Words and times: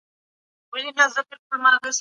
زغم 1.13 1.39
مهم 1.63 1.75
دی. 1.83 1.89